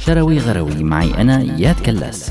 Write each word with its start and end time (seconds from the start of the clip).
شروي 0.00 0.38
غروي. 0.38 0.82
معي 0.82 1.14
أنا 1.20 1.40
إياد 1.40 1.80
كلاس. 1.86 2.30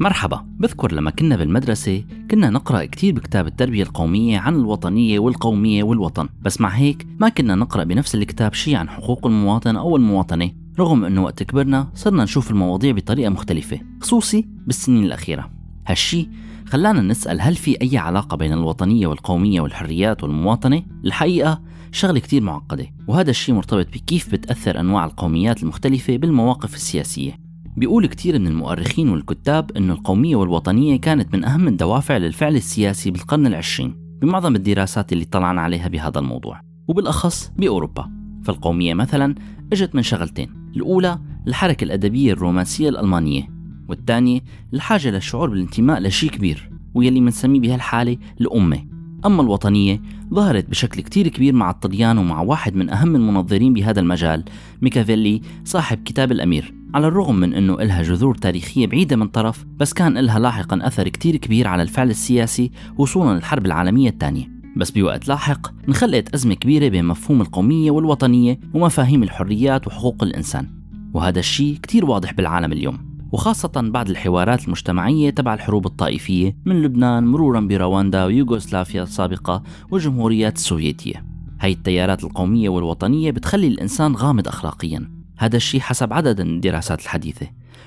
مرحبا 0.00 0.46
بذكر 0.58 0.92
لما 0.92 1.10
كنا 1.10 1.36
بالمدرسة 1.36 2.04
كنا 2.30 2.50
نقرأ 2.50 2.84
كتير 2.84 3.14
بكتاب 3.14 3.46
التربية 3.46 3.82
القومية 3.82 4.38
عن 4.38 4.54
الوطنية 4.54 5.18
والقومية 5.18 5.82
والوطن 5.82 6.28
بس 6.42 6.60
مع 6.60 6.68
هيك 6.68 7.06
ما 7.18 7.28
كنا 7.28 7.54
نقرأ 7.54 7.84
بنفس 7.84 8.14
الكتاب 8.14 8.54
شيء 8.54 8.76
عن 8.76 8.88
حقوق 8.88 9.26
المواطن 9.26 9.76
أو 9.76 9.96
المواطنة 9.96 10.50
رغم 10.78 11.04
أنه 11.04 11.22
وقت 11.22 11.42
كبرنا 11.42 11.88
صرنا 11.94 12.24
نشوف 12.24 12.50
المواضيع 12.50 12.92
بطريقة 12.92 13.30
مختلفة 13.30 13.80
خصوصي 14.00 14.48
بالسنين 14.66 15.04
الأخيرة 15.04 15.50
هالشي 15.86 16.28
خلانا 16.66 17.00
نسأل 17.00 17.40
هل 17.40 17.54
في 17.54 17.76
أي 17.82 17.98
علاقة 17.98 18.36
بين 18.36 18.52
الوطنية 18.52 19.06
والقومية 19.06 19.60
والحريات 19.60 20.22
والمواطنة؟ 20.22 20.82
الحقيقة 21.04 21.60
شغلة 21.92 22.20
كتير 22.20 22.42
معقدة 22.42 22.86
وهذا 23.08 23.30
الشيء 23.30 23.54
مرتبط 23.54 23.86
بكيف 23.86 24.32
بتأثر 24.32 24.80
أنواع 24.80 25.04
القوميات 25.04 25.62
المختلفة 25.62 26.16
بالمواقف 26.16 26.74
السياسية 26.74 27.49
بيقول 27.76 28.06
كتير 28.06 28.38
من 28.38 28.46
المؤرخين 28.46 29.08
والكتاب 29.08 29.70
أن 29.76 29.90
القومية 29.90 30.36
والوطنية 30.36 31.00
كانت 31.00 31.34
من 31.34 31.44
أهم 31.44 31.68
الدوافع 31.68 32.16
للفعل 32.16 32.56
السياسي 32.56 33.10
بالقرن 33.10 33.46
العشرين 33.46 33.94
بمعظم 34.22 34.56
الدراسات 34.56 35.12
اللي 35.12 35.24
طلعنا 35.24 35.60
عليها 35.60 35.88
بهذا 35.88 36.18
الموضوع 36.18 36.60
وبالأخص 36.88 37.52
بأوروبا. 37.58 38.10
فالقومية 38.44 38.94
مثلا 38.94 39.34
إجت 39.72 39.94
من 39.94 40.02
شغلتين 40.02 40.70
الأولى 40.76 41.18
الحركة 41.46 41.84
الأدبية 41.84 42.32
الرومانسية 42.32 42.88
الألمانية 42.88 43.48
والثانية 43.88 44.40
الحاجة 44.74 45.10
للشعور 45.10 45.50
بالانتماء 45.50 46.00
لشيء 46.00 46.30
كبير 46.30 46.70
ويلي 46.94 47.20
منسميه 47.20 47.60
بهالحالة 47.60 48.16
الأمة. 48.40 48.84
أما 49.26 49.42
الوطنية 49.42 50.02
ظهرت 50.34 50.70
بشكل 50.70 51.00
كتير 51.00 51.28
كبير 51.28 51.54
مع 51.54 51.70
الطليان 51.70 52.18
ومع 52.18 52.40
واحد 52.40 52.74
من 52.74 52.90
أهم 52.90 53.16
المنظرين 53.16 53.74
بهذا 53.74 54.00
المجال 54.00 54.44
ميكافيلي 54.82 55.40
صاحب 55.64 56.02
كتاب 56.04 56.32
الأمير. 56.32 56.79
على 56.94 57.08
الرغم 57.08 57.36
من 57.36 57.54
أنه 57.54 57.74
إلها 57.74 58.02
جذور 58.02 58.34
تاريخية 58.34 58.86
بعيدة 58.86 59.16
من 59.16 59.28
طرف 59.28 59.64
بس 59.76 59.92
كان 59.92 60.16
إلها 60.16 60.38
لاحقا 60.38 60.86
أثر 60.86 61.08
كتير 61.08 61.36
كبير 61.36 61.68
على 61.68 61.82
الفعل 61.82 62.10
السياسي 62.10 62.70
وصولا 62.98 63.34
للحرب 63.34 63.66
العالمية 63.66 64.08
الثانية. 64.08 64.50
بس 64.76 64.90
بوقت 64.90 65.28
لاحق 65.28 65.72
انخلقت 65.88 66.34
أزمة 66.34 66.54
كبيرة 66.54 66.88
بين 66.88 67.04
مفهوم 67.04 67.40
القومية 67.40 67.90
والوطنية 67.90 68.60
ومفاهيم 68.74 69.22
الحريات 69.22 69.86
وحقوق 69.86 70.22
الإنسان. 70.22 70.66
وهذا 71.14 71.38
الشيء 71.38 71.76
كتير 71.82 72.04
واضح 72.04 72.32
بالعالم 72.32 72.72
اليوم 72.72 72.98
وخاصة 73.32 73.72
بعد 73.76 74.10
الحوارات 74.10 74.64
المجتمعية 74.64 75.30
تبع 75.30 75.54
الحروب 75.54 75.86
الطائفية 75.86 76.56
من 76.64 76.82
لبنان 76.82 77.26
مرورا 77.26 77.60
برواندا 77.60 78.24
ويوغوسلافيا 78.24 79.02
السابقة 79.02 79.62
والجمهوريات 79.90 80.56
السوفيتية. 80.56 81.24
هاي 81.60 81.72
التيارات 81.72 82.24
القومية 82.24 82.68
والوطنية 82.68 83.30
بتخلي 83.30 83.66
الإنسان 83.66 84.14
غامض 84.14 84.48
أخلاقيا. 84.48 85.19
هذا 85.40 85.56
الشيء 85.56 85.80
حسب 85.80 86.12
عدد 86.12 86.40
من 86.40 86.54
الدراسات 86.54 87.02
الحديثة 87.02 87.46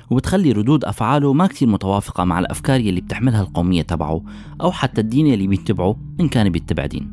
وبتخلي 0.09 0.51
ردود 0.51 0.85
أفعاله 0.85 1.33
ما 1.33 1.47
كتير 1.47 1.67
متوافقة 1.67 2.23
مع 2.23 2.39
الأفكار 2.39 2.79
يلي 2.79 3.01
بتحملها 3.01 3.41
القومية 3.41 3.81
تبعه 3.81 4.23
أو 4.61 4.71
حتى 4.71 5.01
الدين 5.01 5.27
يلي 5.27 5.47
بيتبعه 5.47 5.95
إن 6.19 6.27
كان 6.27 6.49
بيتبع 6.49 6.85
دين. 6.85 7.11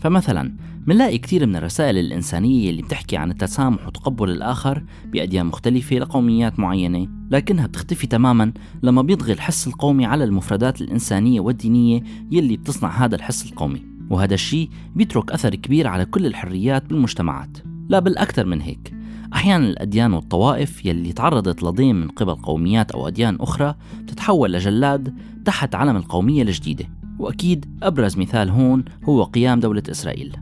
فمثلا 0.00 0.52
منلاقي 0.86 1.18
كثير 1.18 1.46
من 1.46 1.56
الرسائل 1.56 1.98
الإنسانية 1.98 2.70
اللي 2.70 2.82
بتحكي 2.82 3.16
عن 3.16 3.30
التسامح 3.30 3.86
وتقبل 3.86 4.30
الآخر 4.30 4.84
بأديان 5.12 5.46
مختلفة 5.46 5.96
لقوميات 5.96 6.58
معينة 6.60 7.08
لكنها 7.30 7.66
بتختفي 7.66 8.06
تماما 8.06 8.52
لما 8.82 9.02
بيطغي 9.02 9.32
الحس 9.32 9.66
القومي 9.66 10.06
على 10.06 10.24
المفردات 10.24 10.80
الإنسانية 10.80 11.40
والدينية 11.40 12.02
يلي 12.30 12.56
بتصنع 12.56 13.04
هذا 13.04 13.16
الحس 13.16 13.50
القومي. 13.50 13.82
وهذا 14.10 14.34
الشيء 14.34 14.70
بيترك 14.94 15.32
أثر 15.32 15.54
كبير 15.54 15.86
على 15.86 16.04
كل 16.04 16.26
الحريات 16.26 16.86
بالمجتمعات. 16.86 17.58
لا 17.88 17.98
بالأكثر 17.98 18.46
من 18.46 18.60
هيك. 18.60 18.95
أحيانا 19.34 19.66
الأديان 19.66 20.12
والطوائف 20.12 20.86
يلي 20.86 21.12
تعرضت 21.12 21.62
لضيم 21.62 21.96
من 21.96 22.08
قبل 22.08 22.34
قوميات 22.34 22.90
أو 22.90 23.08
أديان 23.08 23.36
أخرى 23.40 23.74
تتحول 24.06 24.52
لجلاد 24.52 25.14
تحت 25.44 25.74
علم 25.74 25.96
القومية 25.96 26.42
الجديدة. 26.42 26.88
وأكيد 27.18 27.78
أبرز 27.82 28.18
مثال 28.18 28.50
هون 28.50 28.84
هو 29.04 29.22
قيام 29.22 29.60
دولة 29.60 29.82
إسرائيل. 29.90 30.36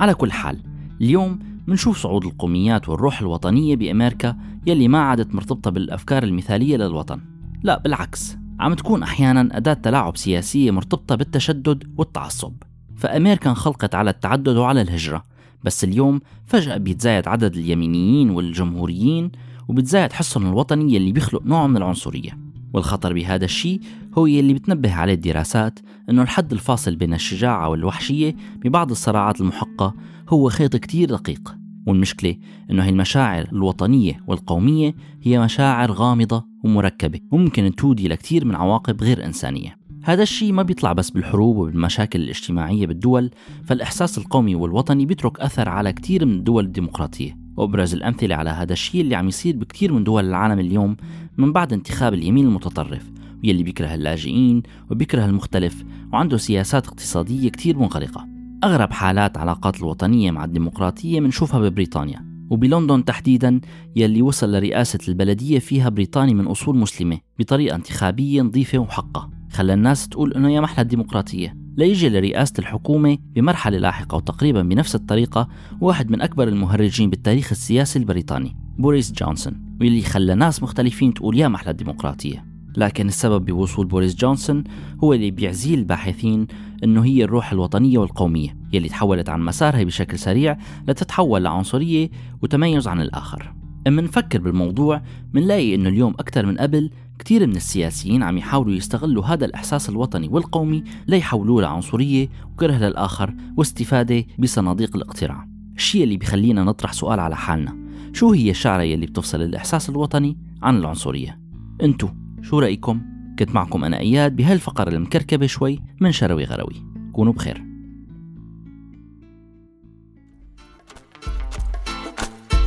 على 0.00 0.14
كل 0.14 0.32
حال 0.32 0.62
اليوم 1.00 1.38
منشوف 1.66 1.98
صعود 1.98 2.24
القوميات 2.24 2.88
والروح 2.88 3.20
الوطنية 3.20 3.76
بأمريكا 3.76 4.36
يلي 4.66 4.88
ما 4.88 4.98
عادت 4.98 5.34
مرتبطة 5.34 5.70
بالأفكار 5.70 6.22
المثالية 6.22 6.76
للوطن. 6.76 7.20
لا 7.62 7.78
بالعكس 7.78 8.36
عم 8.60 8.74
تكون 8.74 9.02
أحيانا 9.02 9.56
أداة 9.56 9.72
تلاعب 9.72 10.16
سياسية 10.16 10.70
مرتبطة 10.70 11.14
بالتشدد 11.14 11.94
والتعصب. 11.96 12.52
فأمريكا 12.96 13.50
انخلقت 13.50 13.94
على 13.94 14.10
التعدد 14.10 14.56
وعلى 14.56 14.82
الهجرة. 14.82 15.24
بس 15.64 15.84
اليوم 15.84 16.20
فجأة 16.46 16.76
بيتزايد 16.76 17.28
عدد 17.28 17.56
اليمينيين 17.56 18.30
والجمهوريين 18.30 19.30
وبتزايد 19.68 20.12
حسهم 20.12 20.46
الوطني 20.46 20.96
اللي 20.96 21.12
بيخلق 21.12 21.42
نوع 21.42 21.66
من 21.66 21.76
العنصرية. 21.76 22.38
والخطر 22.72 23.12
بهذا 23.12 23.44
الشيء 23.44 23.80
هو 24.18 24.26
يلي 24.26 24.54
بتنبه 24.54 24.94
عليه 24.94 25.14
الدراسات 25.14 25.78
إنه 26.10 26.22
الحد 26.22 26.52
الفاصل 26.52 26.96
بين 26.96 27.14
الشجاعة 27.14 27.68
والوحشية 27.68 28.36
ببعض 28.64 28.90
الصراعات 28.90 29.40
المحقة 29.40 29.94
هو 30.28 30.48
خيط 30.48 30.76
كتير 30.76 31.08
دقيق. 31.08 31.54
والمشكلة 31.86 32.36
إنه 32.70 32.84
هي 32.84 32.88
المشاعر 32.88 33.48
الوطنية 33.52 34.20
والقومية 34.26 34.94
هي 35.22 35.40
مشاعر 35.40 35.92
غامضة 35.92 36.44
ومركبة 36.64 37.20
وممكن 37.32 37.74
تودي 37.74 38.08
لكتير 38.08 38.44
من 38.44 38.54
عواقب 38.54 39.02
غير 39.02 39.24
إنسانية. 39.24 39.87
هذا 40.08 40.22
الشيء 40.22 40.52
ما 40.52 40.62
بيطلع 40.62 40.92
بس 40.92 41.10
بالحروب 41.10 41.56
وبالمشاكل 41.56 42.20
الاجتماعية 42.20 42.86
بالدول 42.86 43.30
فالإحساس 43.64 44.18
القومي 44.18 44.54
والوطني 44.54 45.06
بيترك 45.06 45.40
أثر 45.40 45.68
على 45.68 45.92
كتير 45.92 46.26
من 46.26 46.32
الدول 46.32 46.64
الديمقراطية. 46.64 47.38
وأبرز 47.56 47.94
الأمثلة 47.94 48.34
على 48.34 48.50
هذا 48.50 48.72
الشيء 48.72 49.00
اللي 49.00 49.14
عم 49.14 49.28
يصير 49.28 49.56
بكتير 49.56 49.92
من 49.92 50.04
دول 50.04 50.24
العالم 50.24 50.58
اليوم 50.58 50.96
من 51.38 51.52
بعد 51.52 51.72
انتخاب 51.72 52.14
اليمين 52.14 52.46
المتطرف 52.46 53.10
واللي 53.44 53.62
بيكره 53.62 53.94
اللاجئين 53.94 54.62
وبيكره 54.90 55.24
المختلف 55.24 55.84
وعنده 56.12 56.36
سياسات 56.36 56.86
اقتصادية 56.86 57.48
كتير 57.48 57.78
منغلقة. 57.78 58.28
أغرب 58.64 58.92
حالات 58.92 59.38
علاقات 59.38 59.76
الوطنية 59.80 60.30
مع 60.30 60.44
الديمقراطية 60.44 61.20
منشوفها 61.20 61.60
ببريطانيا 61.60 62.24
وبلندن 62.50 63.04
تحديدا 63.04 63.60
يلي 63.96 64.22
وصل 64.22 64.52
لرئاسة 64.52 64.98
البلدية 65.08 65.58
فيها 65.58 65.88
بريطاني 65.88 66.34
من 66.34 66.46
أصول 66.46 66.76
مسلمة 66.76 67.18
بطريقة 67.38 67.76
انتخابية 67.76 68.42
نظيفة 68.42 68.78
ومحقة 68.78 69.37
خلى 69.52 69.74
الناس 69.74 70.08
تقول 70.08 70.34
إنه 70.34 70.50
يا 70.50 70.60
محلى 70.60 70.82
الديمقراطية 70.82 71.56
ليجي 71.76 72.08
لرئاسة 72.08 72.54
الحكومة 72.58 73.18
بمرحلة 73.34 73.78
لاحقة 73.78 74.16
وتقريبا 74.16 74.62
بنفس 74.62 74.94
الطريقة 74.94 75.48
واحد 75.80 76.10
من 76.10 76.20
أكبر 76.20 76.48
المهرجين 76.48 77.10
بالتاريخ 77.10 77.50
السياسي 77.50 77.98
البريطاني 77.98 78.56
بوريس 78.78 79.12
جونسون 79.12 79.76
واللي 79.80 80.02
خلى 80.02 80.34
ناس 80.34 80.62
مختلفين 80.62 81.14
تقول 81.14 81.38
يا 81.38 81.48
محلى 81.48 81.70
الديمقراطية 81.70 82.44
لكن 82.76 83.08
السبب 83.08 83.44
بوصول 83.44 83.86
بوريس 83.86 84.14
جونسون 84.14 84.64
هو 85.04 85.12
اللي 85.12 85.30
بيعزيل 85.30 85.78
الباحثين 85.78 86.46
إنه 86.84 87.04
هي 87.04 87.24
الروح 87.24 87.52
الوطنية 87.52 87.98
والقومية 87.98 88.56
يلي 88.72 88.88
تحولت 88.88 89.28
عن 89.28 89.40
مسارها 89.40 89.84
بشكل 89.84 90.18
سريع 90.18 90.58
لتتحول 90.88 91.44
لعنصرية 91.44 92.10
وتميز 92.42 92.88
عن 92.88 93.00
الآخر. 93.00 93.54
أما 93.86 94.02
نفكر 94.02 94.40
بالموضوع 94.40 95.02
منلاقي 95.32 95.74
إنه 95.74 95.88
اليوم 95.88 96.12
أكثر 96.12 96.46
من 96.46 96.58
قبل 96.58 96.90
كثير 97.18 97.46
من 97.46 97.56
السياسيين 97.56 98.22
عم 98.22 98.38
يحاولوا 98.38 98.74
يستغلوا 98.74 99.24
هذا 99.24 99.44
الإحساس 99.44 99.88
الوطني 99.88 100.28
والقومي 100.28 100.84
ليحولوه 101.06 101.62
لعنصرية 101.62 102.28
وكره 102.52 102.74
للآخر 102.74 103.34
واستفادة 103.56 104.24
بصناديق 104.38 104.96
الاقتراع. 104.96 105.48
الشيء 105.76 106.04
اللي 106.04 106.16
بيخلينا 106.16 106.64
نطرح 106.64 106.92
سؤال 106.92 107.20
على 107.20 107.36
حالنا 107.36 107.76
شو 108.12 108.32
هي 108.32 108.50
الشعرة 108.50 108.82
يلي 108.82 109.06
بتفصل 109.06 109.42
الإحساس 109.42 109.90
الوطني 109.90 110.38
عن 110.62 110.76
العنصرية؟ 110.76 111.40
انتو 111.82 112.08
شو 112.42 112.58
رأيكم؟ 112.58 113.00
كنت 113.38 113.54
معكم 113.54 113.84
أنا 113.84 113.98
إياد 113.98 114.36
بهالفقرة 114.36 114.88
المكركبة 114.88 115.46
شوي 115.46 115.80
من 116.00 116.12
شروي 116.12 116.44
غروي. 116.44 116.82
كونوا 117.12 117.32
بخير. 117.32 117.64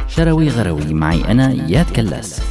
شروي 0.07 0.49
غروي 0.49 0.93
معي 0.93 1.31
أنا 1.31 1.51
إياد 1.51 1.85
كلاس. 1.85 2.50